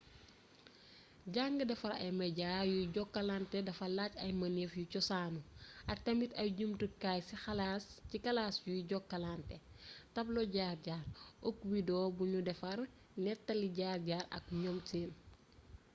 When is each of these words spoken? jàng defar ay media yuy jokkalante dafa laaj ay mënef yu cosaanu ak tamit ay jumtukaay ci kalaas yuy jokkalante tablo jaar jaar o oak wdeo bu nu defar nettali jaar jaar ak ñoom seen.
jàng 1.35 1.55
defar 1.69 1.93
ay 2.03 2.11
media 2.21 2.51
yuy 2.71 2.85
jokkalante 2.95 3.57
dafa 3.67 3.85
laaj 3.97 4.13
ay 4.23 4.31
mënef 4.41 4.71
yu 4.79 4.85
cosaanu 4.93 5.39
ak 5.91 5.97
tamit 6.05 6.31
ay 6.41 6.49
jumtukaay 6.57 7.19
ci 8.09 8.17
kalaas 8.23 8.53
yuy 8.67 8.81
jokkalante 8.89 9.55
tablo 10.15 10.41
jaar 10.55 10.77
jaar 10.85 11.05
o 11.09 11.11
oak 11.47 11.57
wdeo 11.71 12.03
bu 12.17 12.23
nu 12.31 12.39
defar 12.47 12.79
nettali 13.23 13.67
jaar 13.77 13.99
jaar 14.09 14.25
ak 14.37 14.45
ñoom 14.61 14.79
seen. 14.89 15.11